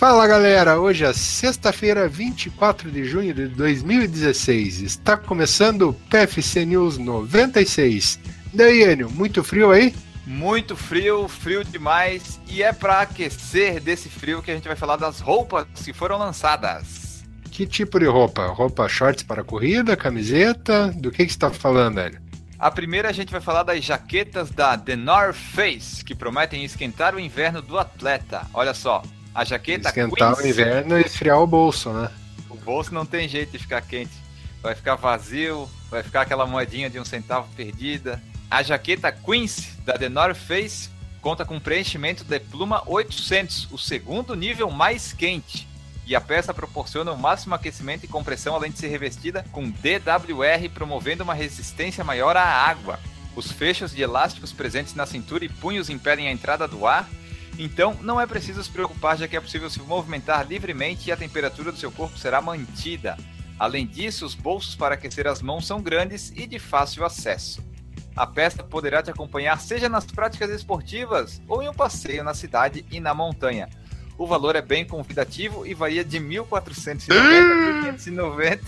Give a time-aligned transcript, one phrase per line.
[0.00, 4.80] Fala galera, hoje é sexta-feira, 24 de junho de 2016.
[4.80, 8.18] Está começando o PFC News 96.
[8.54, 9.94] Daí, Enio, muito frio aí?
[10.26, 12.40] Muito frio, frio demais.
[12.48, 16.16] E é para aquecer desse frio que a gente vai falar das roupas que foram
[16.16, 17.22] lançadas.
[17.50, 18.46] Que tipo de roupa?
[18.46, 20.88] Roupa shorts para corrida, camiseta?
[20.96, 22.22] Do que, que você está falando, Enio?
[22.58, 27.14] A primeira a gente vai falar das jaquetas da The North Face, que prometem esquentar
[27.14, 28.46] o inverno do atleta.
[28.54, 29.02] Olha só,
[29.34, 32.10] a jaqueta Esquentar Queens, o inverno e esfriar o bolso, né?
[32.48, 34.12] O bolso não tem jeito de ficar quente.
[34.62, 38.22] Vai ficar vazio, vai ficar aquela moedinha de um centavo perdida.
[38.50, 40.90] A jaqueta Queens da The North Face
[41.20, 45.68] conta com preenchimento de pluma 800, o segundo nível mais quente.
[46.06, 50.68] E a peça proporciona o máximo aquecimento e compressão, além de ser revestida com DWR,
[50.74, 52.98] promovendo uma resistência maior à água.
[53.36, 57.08] Os fechos de elásticos presentes na cintura e punhos impedem a entrada do ar
[57.64, 61.16] então, não é preciso se preocupar, já que é possível se movimentar livremente e a
[61.16, 63.16] temperatura do seu corpo será mantida.
[63.58, 67.62] Além disso, os bolsos para aquecer as mãos são grandes e de fácil acesso.
[68.16, 72.84] A peça poderá te acompanhar seja nas práticas esportivas ou em um passeio na cidade
[72.90, 73.68] e na montanha.
[74.16, 78.60] O valor é bem convidativo e varia de 1.490 a 1.590.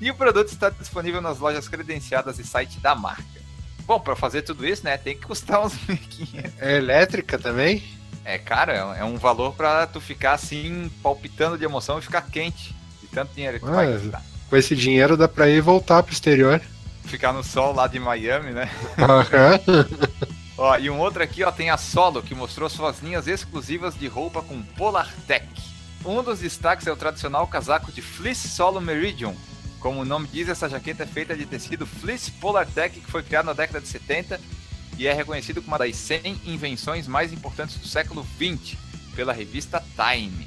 [0.00, 3.42] E o produto está disponível nas lojas credenciadas e site da marca.
[3.86, 6.52] Bom, para fazer tudo isso, né, tem que custar uns 1.500.
[6.58, 7.82] É elétrica também?
[8.24, 12.74] É, cara, é um valor para tu ficar assim, palpitando de emoção e ficar quente.
[13.00, 14.22] De tanto dinheiro que tu ah, vai gastar.
[14.48, 16.60] Com esse dinheiro dá pra ir voltar pro exterior.
[17.04, 18.70] Ficar no sol lá de Miami, né?
[18.96, 19.96] Uhum.
[20.56, 24.06] ó, e um outro aqui, ó, tem a Solo, que mostrou suas linhas exclusivas de
[24.06, 25.46] roupa com Polar Tech.
[26.04, 29.34] Um dos destaques é o tradicional casaco de Fleece Solo Meridian,
[29.82, 33.20] como o nome diz, essa jaqueta é feita de tecido Fleece Polar Tech, que foi
[33.20, 34.40] criado na década de 70
[35.02, 38.78] e é reconhecido como uma das 100 invenções mais importantes do século 20
[39.16, 40.46] pela revista Time.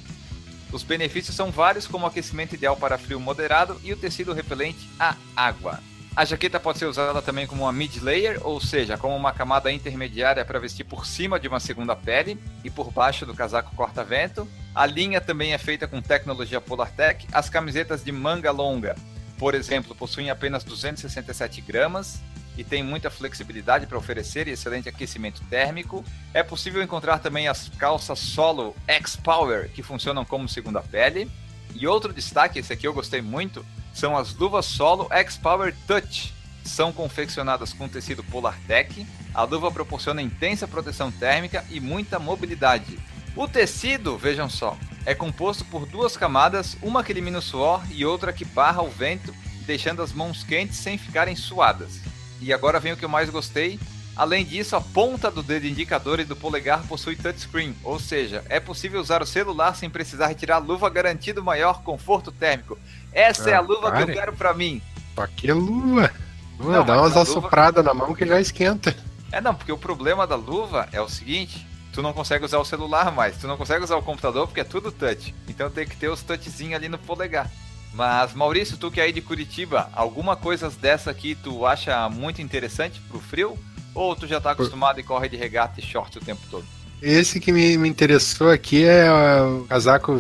[0.72, 4.90] Os benefícios são vários, como o aquecimento ideal para frio moderado e o tecido repelente
[4.98, 5.82] à água.
[6.16, 10.46] A jaqueta pode ser usada também como uma mid-layer, ou seja, como uma camada intermediária
[10.46, 14.48] para vestir por cima de uma segunda pele e por baixo do casaco corta-vento.
[14.74, 17.28] A linha também é feita com tecnologia Polartec.
[17.34, 18.96] As camisetas de manga longa
[19.38, 22.22] por exemplo, possuem apenas 267 gramas
[22.58, 26.04] e tem muita flexibilidade para oferecer e excelente aquecimento térmico.
[26.34, 31.30] É possível encontrar também as calças solo X-Power, que funcionam como segunda pele.
[31.74, 36.34] E outro destaque, esse aqui eu gostei muito, são as luvas solo X-Power Touch.
[36.64, 39.06] São confeccionadas com tecido Polartec.
[39.34, 42.98] A luva proporciona intensa proteção térmica e muita mobilidade.
[43.36, 48.06] O tecido, vejam só, é composto por duas camadas, uma que elimina o suor e
[48.06, 52.00] outra que barra o vento, deixando as mãos quentes sem ficarem suadas.
[52.42, 53.80] E agora vem o que eu mais gostei.
[54.16, 58.62] Além disso, a ponta do dedo indicador e do polegar possui touchscreen, ou seja, é
[58.62, 62.80] possível usar o celular sem precisar retirar a luva, garantindo maior conforto térmico.
[63.12, 64.06] Essa ah, é a luva pare.
[64.06, 64.82] que eu quero para mim.
[65.14, 66.14] Pra que luva?
[66.58, 67.94] Não, dá umas assopradas luva...
[67.94, 68.96] na mão que já esquenta.
[69.32, 72.66] É não, porque o problema da luva é o seguinte: tu não consegue usar o
[72.66, 75.36] celular mais, tu não consegue usar o computador porque é tudo touch.
[75.50, 77.52] Então tem que ter os touchzinhos ali no polegar.
[77.94, 82.42] Mas Maurício, tu que é aí de Curitiba, alguma coisa dessa aqui tu acha muito
[82.42, 83.58] interessante pro frio?
[83.94, 86.66] Ou tu já tá acostumado e corre de regata e short o tempo todo?
[87.02, 89.10] Esse que me, me interessou aqui é
[89.42, 90.20] o casaco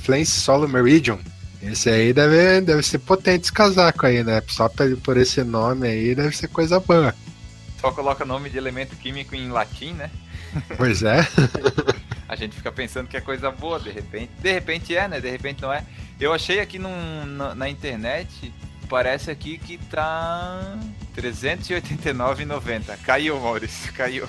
[0.00, 1.18] Flame Solo Meridian.
[1.62, 4.42] Esse aí deve, deve ser potente esse casaco aí, né?
[4.48, 4.68] Só
[5.02, 7.14] por esse nome aí deve ser coisa boa.
[7.80, 10.10] Só coloca nome de elemento químico em latim, né?
[10.76, 11.26] Pois é.
[12.28, 14.30] a gente fica pensando que é coisa boa, de repente.
[14.40, 15.20] De repente é, né?
[15.20, 15.84] De repente não é.
[16.22, 18.54] Eu achei aqui num, na, na internet,
[18.88, 20.78] parece aqui que tá
[21.16, 22.96] 389,90.
[23.02, 24.28] Caiu, Maurício, caiu.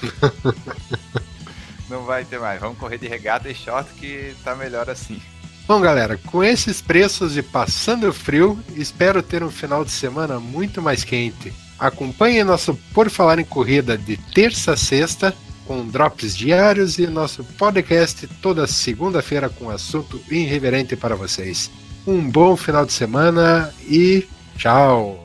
[1.88, 2.60] não vai ter mais.
[2.60, 5.22] Vamos correr de regata e short que tá melhor assim.
[5.68, 10.82] Bom, galera, com esses preços de passando frio, espero ter um final de semana muito
[10.82, 11.54] mais quente.
[11.78, 15.32] Acompanhe nosso Por Falar em Corrida de terça a sexta
[15.68, 21.70] com drops diários e nosso podcast toda segunda-feira com assunto irreverente para vocês.
[22.06, 24.28] Um bom final de semana e
[24.58, 25.23] tchau!